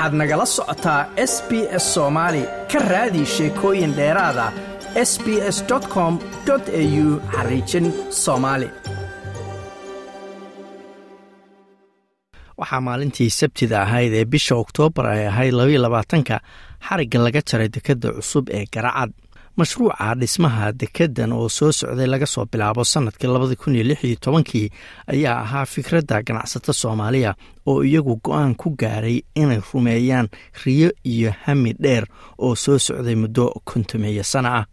[0.00, 1.50] waxaad nagala socotaa s b
[1.82, 2.42] s soomaali
[2.72, 4.46] ka raadi sheekooyin dheeraada
[5.10, 5.26] s b
[5.56, 5.58] s
[5.94, 6.14] com
[6.50, 7.86] au xariijin
[8.24, 8.68] soomaali
[12.60, 16.40] waxaa maalintii sabtida ahayd ee bisha oktoobar ay ahayd labaiyo labaatanka
[16.88, 19.10] xarigga laga jaray dekedda cusub ee garacad
[19.60, 24.16] mashruuca dhismaha dekeddan oo soo socday laga soo bilaabo sannadkii labadi kun iyo lix iyo
[24.24, 24.70] tobankii
[25.12, 27.34] ayaa ahaa fikradda ganacsato soomaaliya
[27.70, 30.28] oo iyagu go'aan ku gaaray inay rumeeyaan
[30.64, 32.04] riyo iyo hami dheer
[32.44, 34.64] oo soo socday muddo kontomeeya sana ah.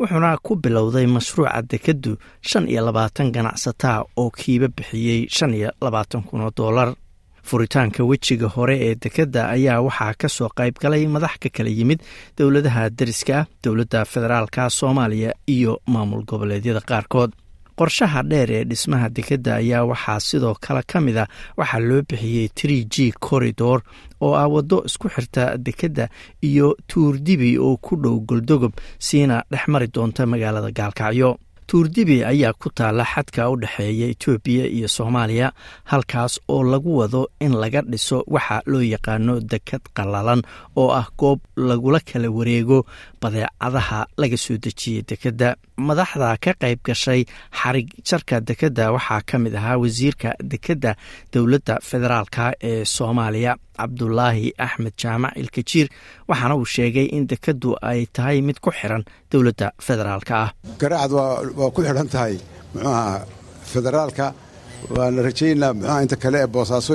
[0.00, 2.16] Wuxuuna ku bilowday mashruuca dekeddu
[2.48, 6.94] shan iyo labaatan ganacsataa oo kiiba bixiyey shan iyo labaatan kun oo doolar
[7.42, 12.00] furitaanka wejiga hore ee dekedda ayaa waxaa ka soo qayb galay madax ka kala yimid
[12.38, 17.32] dowladaha deriska dowladda federaalka soomaaliya iyo maamul goboleedyada qaarkood.
[17.80, 21.24] Qorshaha dheer ee dhismaha dekedda ayaa waxaa sidoo kale ka mid a
[21.56, 23.80] waxaa loo bixiyey tree g corridor
[24.20, 26.08] oo ah waddo isku xirta dekedda
[26.42, 31.38] iyo tuurdibi oo ku dhow goldogob siina dhex mari doonta magaalada gaalkacyo
[31.70, 35.48] tuurdibi ayaa ku taalla xadka u dhexeeya etoobiya iyo soomaaliya
[35.90, 40.42] halkaas oo lagu wado in laga dhiso waxa loo yaqaano deked qallalan
[40.76, 42.78] oo ah goob lagula kala wareego
[43.22, 45.48] badeecadaha laga soo dejiyey dekedda
[45.88, 47.20] madaxda ka qayb gashay
[47.60, 50.92] xarig jarka dekedda waxaa ka mid ahaa wasiirka dekedda
[51.32, 55.86] dowladda federaalka ee soomaaliya cabdulaahi axmed jaamac ilkajiir
[56.30, 60.50] waxaana uu sheegay in dekeddu ay tahay mid ku xiran dowladda federaalka ah.
[60.80, 61.12] Garacad
[61.60, 62.34] waa ku xidhan tahay
[62.74, 63.26] muxuaha
[63.72, 64.26] federaalka.
[64.96, 66.92] Waana rajaynaa muxuaha inta kale ee boosaaso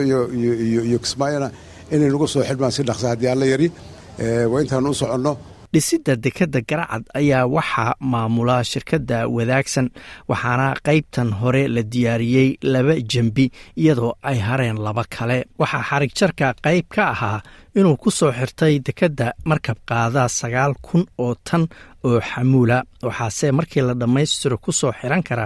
[0.88, 1.48] iyo kismaayona
[1.94, 3.68] inay nagu soo xidhmaan si dhaqsa haddii alla yari.
[4.52, 5.34] Waa intaan u soconno
[5.76, 9.88] dhisidda dekedda garacad ayaa waxaa maamula shirkadda wadaagsan
[10.32, 13.46] waxaana qaybtan hore la diyaariyey laba jembi
[13.82, 15.38] iyadoo ay hareen laba kale.
[15.62, 17.40] Waxaa xarig jarka qayb ka ahaa
[17.80, 21.64] inuu ku soo xirtay dekedda markab qaada sagaal kun oo tan
[22.08, 22.78] oo xamuula.
[23.06, 25.46] Waxaase markii la dhammaystiro ku soo xiran kara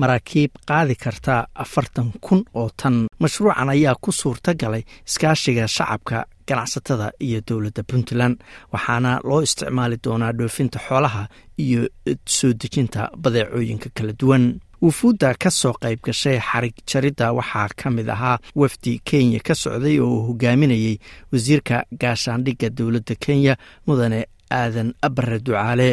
[0.00, 3.06] maraakiib qaadi karta afartan kun oo tan.
[3.22, 6.18] Mashruucan ayaa ku suurta galay iskaashiga shacabka
[6.48, 8.36] ganacsatada iyo dowladda puntland
[8.72, 11.22] waxaana loo isticmaali doonaa dhoofinta xoolaha
[11.64, 11.80] iyo
[12.26, 14.44] soo dejinta badeecooyinka kala duwan
[14.82, 20.00] wufuudda ka soo qayb gashay xarig jaridda waxaa ka mid ahaa wafdi kenya ka socday
[20.00, 20.98] oo uu hogaaminayey
[21.32, 24.20] wasiirka gaashaandhigga dowladda kenya mudane
[24.50, 25.88] aadan abare ducaale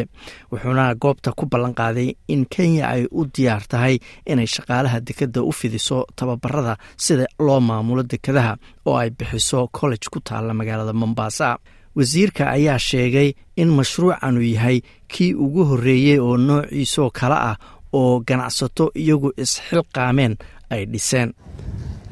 [0.50, 6.06] wuxuuna goobta ku ballanqaaday in kenya ay u diyaar tahay inay shaqaalaha dekedda u fidiso
[6.16, 8.56] tababarada sida loo maamulo dekedaha
[8.86, 11.58] oo ay bixiso college ku taalla magaalada mombasa.
[11.98, 14.78] Wasiirka ayaa sheegay in mashruucanu yahay
[15.12, 17.56] kii ugu horreeyey oo noociisoo kale ah
[17.92, 20.34] oo ganacsato iyagu isxilqaameen
[20.70, 21.28] ay dhiseen.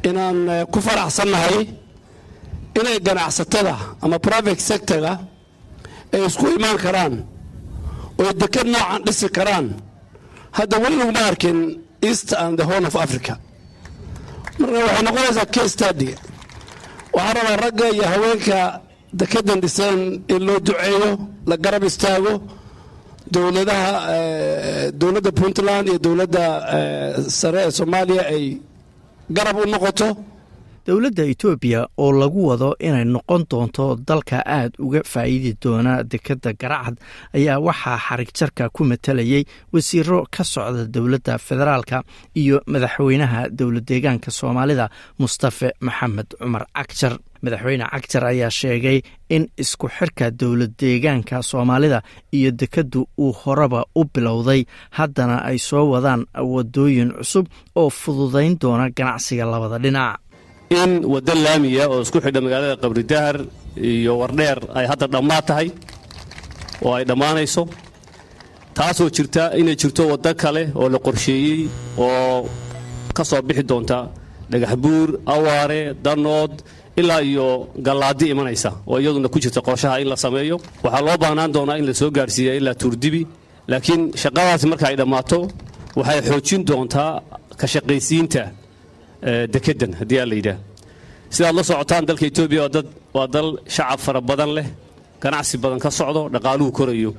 [0.08, 0.38] Inaan
[0.72, 1.58] ku faraxsannahay
[2.78, 5.12] inay ganacsatada ama private sectorga
[6.14, 7.14] ay isku imaan karaan
[8.20, 9.66] oo deked noocan dhisi karaan.
[10.56, 11.58] Hadda weli laguma arkin
[12.08, 13.34] east and the horn of africa.
[14.58, 16.10] Marka waxay noqonaysaa case study.
[17.16, 18.58] Waxaa rabaa ragga iyo haweenka
[19.18, 20.00] dekedan dhiseen
[20.34, 21.08] in loo duceeyo
[21.48, 22.32] la garab istaago
[23.34, 23.90] dowladaha
[25.00, 26.44] dowladda puntland iyo dowladda
[27.38, 28.44] sare ee soomaaliya ay
[29.36, 30.08] garab u noqoto
[30.86, 36.96] dowladda etoobiya oo lagu wado inay noqon doonto dalka aad uga faa'iidi doona dekedda garacad
[37.36, 39.42] ayaa waxaa xarig jarka ku matalayay
[39.72, 42.02] wasiiro ka socda dowladda federaalka
[42.40, 44.86] iyo madaxweynaha dowlad deegaanka soomaalida
[45.18, 48.98] mustafe maxamed cumar cagjar madaxweyne cagjar ayaa sheegay
[49.34, 51.98] in isku xirka dowlad deegaanka soomaalida
[52.32, 56.22] iyo dekeddu uu horeba u bilowday haddana ay soo wadaan
[56.52, 60.20] wadooyin cusub oo fududayn doona ganacsiga labada dhinac
[60.70, 63.36] in waddo laamiya oo isku xidha magaalada qabridahar
[63.90, 65.68] iyo wardheer ay hadda dhammaad tahay
[66.84, 67.62] oo ay dhammaanayso.
[68.76, 71.68] Taasoo jirta inay jirto waddo kale oo la qorsheeyey
[71.98, 72.48] oo
[73.16, 73.98] ka soo bixi doonta
[74.50, 76.52] dhagaxbuur awaare danood
[77.00, 77.46] ilaa iyo
[77.86, 80.56] gallaadi imanaysa oo iyaduna ku jirta qorshaha in la sameeyo.
[80.84, 83.22] Waxaa loo baahnaan doonaa in la soo gaarhsiiya ilaa tuurdibi
[83.70, 85.38] laakiin shaqadaasi marka ay dhammaato
[85.98, 87.12] waxay xoojin doontaa
[87.60, 88.42] ka shaqaysiinta
[89.54, 90.58] dekeddan haddii aa la yidhaah.
[91.34, 92.62] Sidaad la socotaan dalka etoobiya
[93.16, 94.66] waa dal shacab fara badan leh
[95.22, 97.10] ganacsi badan ka socdo dhaqaaluhu korayo.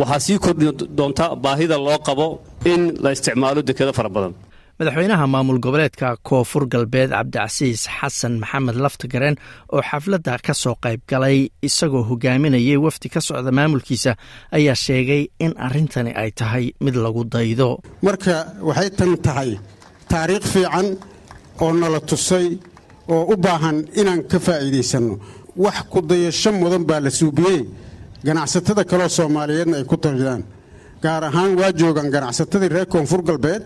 [0.00, 0.66] Waxaa sii kordhi
[0.98, 2.26] doonta baahida loo qabo
[2.72, 4.32] in la isticmaalo dekedo fara badan.
[4.78, 9.36] Madaxweynaha maamul goboleedka koonfur galbeed cabdicasiis xasan maxamed laftagareen
[9.74, 14.12] oo xafladda ka soo qayb galay isagoo hogaaminayay wafdi ka socda maamulkiisa
[14.56, 17.68] ayaa sheegay in arrintani ay tahay mid lagu daydo.
[18.06, 18.34] Marka
[18.68, 19.50] waxay tan tahay
[20.10, 20.86] taariikh fiican
[21.62, 22.46] oo nala tusay
[23.14, 25.14] oo u baahan inaan ka faa'iidaysanno
[25.64, 27.60] wax ku dayasho mudan baa la suubiyey.
[28.26, 30.42] Ganacsatada kaleo soomaaliyeedna ay ku taliyaan
[31.02, 33.62] gaar ahaan waa joogaan ganacsatadii reer koonfur galbeed.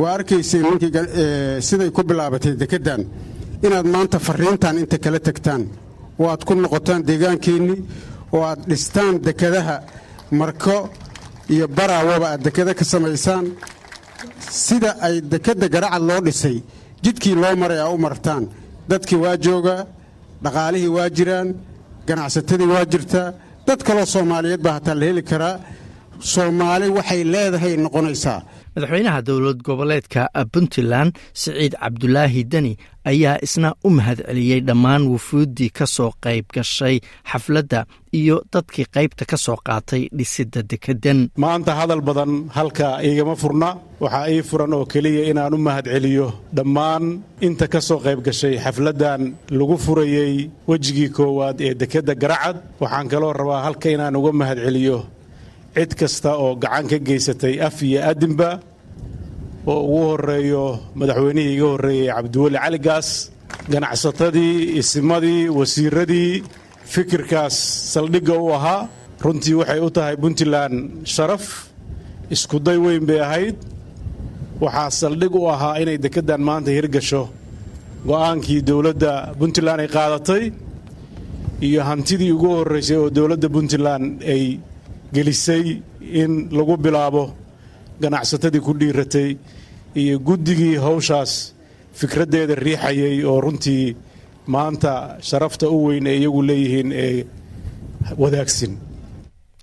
[0.00, 0.90] Waa arkaysay ninkii
[1.68, 3.02] siday ku bilaabatay dekeddan
[3.66, 5.62] inaad maanta farriintan inta kala tegtaan
[6.20, 7.80] oo aad ku noqotaan deegaankeennii
[8.34, 9.76] oo aad dhistaan dekadaha
[10.40, 10.76] marko
[11.54, 13.46] iyo baraawaba aad dekada ka samaysaan.
[14.66, 16.56] Sida ay dekedda garacad loo dhisay
[17.04, 18.44] jidkii loo maray aa u martaan.
[18.90, 19.80] Dadkii waa joogaa
[20.44, 21.48] dhaqaalihii waa jiraan
[22.08, 23.28] ganacsatadii waa jirtaa.
[23.66, 25.54] Dad kaloo soomaaliyeed baa hataa la heli karaa
[26.20, 28.40] soomaali waxay leedahay noqonaysaa
[28.74, 30.22] madaxweynaha dowlad goboleedka
[30.52, 32.72] puntland siciid cabdulaahi deni
[33.10, 36.96] ayaa isna u mahad celiyey dhammaan wufuuddii ka soo qayb gashay
[37.30, 37.80] xafladda
[38.20, 43.70] iyo dadkii qaybta ka soo qaatay dhisidda dekeddan maanta hadal badan halka iigama furna.
[44.04, 46.26] Waxaa ii furan oo keliya inaan u mahad celiyo
[46.56, 47.04] dhammaan
[47.46, 49.22] inta ka soo qayb gashay xafladdan
[49.58, 54.98] lagu furayey wejigii koowaad ee dekedda garacad waxaan kaloo rabaa halka inaan uga mahad celiyo
[55.74, 58.50] cid kasta oo gacan ka geysatay af iyo adinba
[59.72, 60.64] oo ugu horeeyo
[60.98, 63.08] madaxweynihii iga horreeyey cabdiweli cali gaas
[63.72, 66.32] ganacsatadii isimadii wasiiradii
[66.94, 67.56] fikirkaas
[67.92, 68.82] saldhigga u ahaa.
[69.24, 70.76] Runtii waxay u tahay puntland
[71.14, 71.44] sharaf
[72.34, 73.56] iskuday weyn bay ahayd.
[74.64, 77.22] Waxaa saldhig u ahaa inay dekeddan maanta hirgasho
[78.08, 80.44] go'aankii dowladda puntland ay qaadatay
[81.66, 84.42] iyo hantidii ugu horraysay oo dowladda puntland ay
[85.14, 85.64] gelisay
[86.22, 87.24] in lagu bilaabo
[88.02, 89.30] ganacsatadii ku dhiiratay
[90.00, 91.32] iyo guddigii hawshaas
[91.98, 93.96] fikraddeeda riixayay oo runtii
[94.54, 94.92] maanta
[95.28, 97.24] sharafta u weyn ee iyagu leeyihiin ee
[98.22, 98.72] wadaagsin.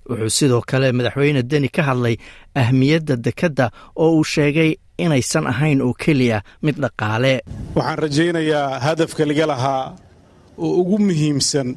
[0.09, 2.15] Wuxuu sidoo kale madaxweyne deni ka hadlay
[2.61, 3.65] ahmiyadda dekedda
[3.95, 4.71] oo uu sheegay
[5.03, 7.33] inaysan ahayn oo keliya mid dhaqaale.
[7.75, 9.83] Waxaan rajaynayaa hadafka laga lahaa
[10.57, 11.67] oo ugu muhiimsan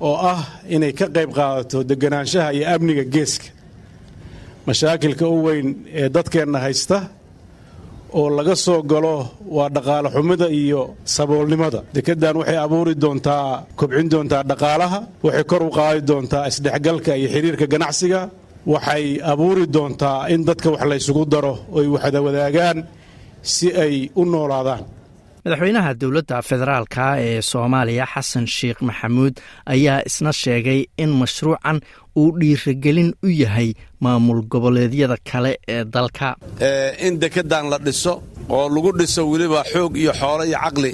[0.00, 0.40] oo ah
[0.74, 3.48] inay ka qayb qaadato deganaanshaha iyo amniga geeska.
[4.66, 5.68] Mashaakilka u weyn
[6.00, 6.98] ee dadkeenna haysta
[8.18, 9.16] oo laga soo galo
[9.56, 10.80] waa dhaqaale xumida iyo
[11.14, 11.80] saboolnimada.
[11.94, 17.66] Dekeddan waxay abuuri doontaa kobcin doontaa dhaqaalaha waxay kor u qaadi doontaa isdhexgalka iyo xidhiirka
[17.72, 18.20] ganacsiga
[18.72, 22.78] waxay abuuri doontaa in dadka wax laysugu daro oy waxda wadaagaan
[23.54, 24.82] si ay u noolaadaan
[25.44, 29.34] madaxweynaha dowladda federaalka ee soomaaliya xasan sheekh maxamuud
[29.74, 31.76] ayaa isna sheegay in mashruucan
[32.20, 33.68] uu dhiiragelin u yahay
[34.04, 36.28] maamul goboleedyada kale ee dalka.
[37.06, 38.12] In dekeddan la dhiso
[38.56, 40.92] oo lagu dhiso weliba xoog iyo xoolo iyo caqli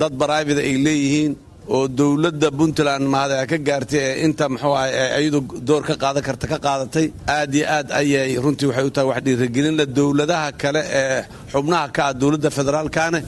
[0.00, 1.32] dad baraybida ay leeyihiin
[1.76, 4.86] oo dowladda puntland mahada ka gaartay ee inta muxuu ah
[5.18, 5.38] ayadu
[5.68, 7.06] door ka qaadan karta ka qaadatay
[7.36, 11.20] aad iyo aad ayay runtii waxay u tahay wax dhiiragelinla dowladaha kale ee
[11.52, 13.20] xubnaha ka ah dowladda federaalkane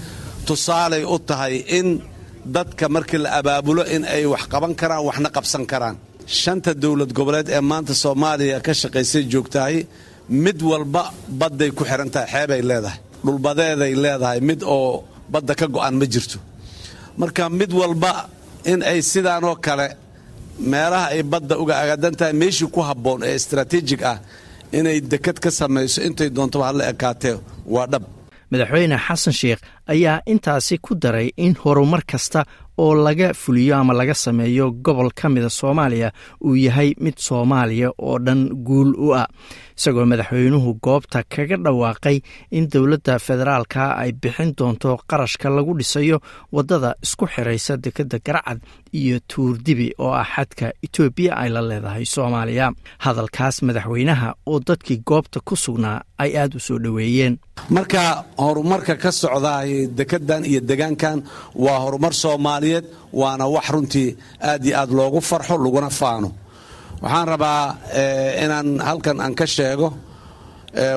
[0.48, 1.88] tusaalay u tahay in
[2.56, 5.96] dadka markii la abaabulo in ay wax qaban karaan waxna qabsan karaan.
[6.40, 9.76] Shanta dowlad goboleed ee maanta soomaaliya ka shaqaysay joogtahay
[10.44, 11.02] mid walba
[11.40, 14.92] badday ku xihan tahay xeebay leedahay dhulbadeeday leedahay mid oo
[15.32, 16.38] badda ka go'an ma jirto.
[17.20, 18.12] Marka mid walba
[18.72, 19.86] in ay sidaanoo kale
[20.70, 24.18] meelaha ay badda uga agaadan tahay meeshii ku habboon ee istaraatiijig ah
[24.78, 27.36] inay dekad ka samayso intay doontaba hadla ekaatee
[27.74, 28.04] waa dhab
[28.50, 29.60] madaxweyne xasan sheekh
[29.92, 32.40] ayaa intaasi ku daray in horumar kasta
[32.78, 36.12] oo laga fuliyo ama laga sameeyo gobol ka mida soomaaliya
[36.46, 39.26] uu yahay mid soomaaliya oo dhan guul u ah
[39.78, 42.16] isagoo madaxweynuhu goobta kaga dhawaaqay
[42.58, 46.18] in dowladda federaalka ay bixin doonto qarashka lagu dhisayo
[46.52, 48.58] waddada isku xiraysa dekedda garacad
[49.00, 52.66] iyo tuurdibi oo ah xadka etoobiya ay la leedahay soomaaliya.
[53.04, 57.34] Hadalkaas madaxweynaha oo dadkii goobta ku sugnaa ay aada u soo dhoweeyeen.
[57.70, 61.18] Marka horumarka ka socdaay dekeddan iyo degaankan
[61.64, 64.16] waa horumar soomaaliyeed waana wax runtii
[64.50, 66.28] aad iyo aad loogu farxo laguna faano
[67.02, 67.64] waxaan rabaa
[68.44, 69.88] inaan halkan aan ka sheego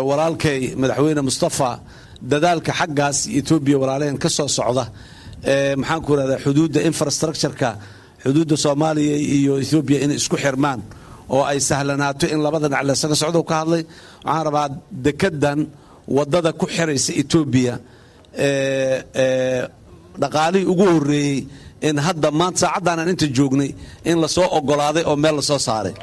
[0.10, 1.70] walaalkay madaxweyne mustafa
[2.32, 4.86] dadaalka xaggaas etoobiya walaalaheen ka soo socda.
[5.82, 7.70] Maxaan ku irahdaa xuduudda infrastructureka
[8.24, 10.80] xuduudda soomaaliya iyo etoobiya inay isku xirmaan
[11.34, 13.84] oo ay sahlanaato in labada dhinac laysaga socdo ka hadlay.
[14.26, 14.68] Waxaan rabaa
[15.06, 15.60] dekeddan
[16.18, 17.74] waddada ku xiraysa etoobiya
[20.22, 21.38] dhaqaalihii ugu horreeyey
[21.88, 23.72] in hadda maanta saacaddaanaan inta joognay
[24.10, 25.96] in la soo oggolaaday oo meel la soo saaray.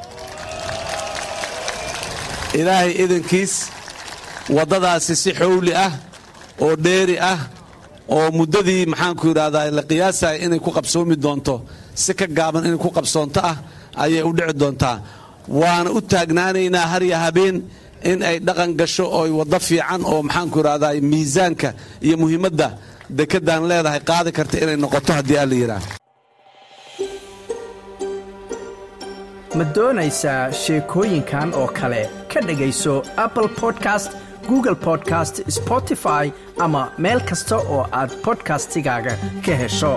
[2.58, 3.54] Ilaahay idankiis
[4.56, 5.92] waddadaasi si xowli ah
[6.64, 7.40] oo dheeri ah
[8.16, 11.54] oo muddadii maxaanku yidhahdaa la qiyaasaya inay ku qabsoomi doonto
[12.02, 13.56] si ka gaaban inay ku qabsoonto ah
[14.02, 14.96] ayay u dhici doontaa.
[15.60, 17.56] Waana u taagnaanaynaa harya habeen
[18.10, 21.68] in ay dhaqan gasho ooy waddo fiican oo maxaanku idhahdaa miisaanka
[22.06, 22.68] iyo muhiimadda
[23.18, 25.84] dekeddan leedahay qaadi karta inay noqoto haddii alla yidhaah
[29.58, 32.02] ma doonaysaa sheekooyinkan oo kale?
[32.32, 34.10] Ka dhegayso apple podcast
[34.48, 36.24] google podcast spotify
[36.66, 39.14] ama meel kasta oo aad bodkastigaaga
[39.46, 39.92] ka hesho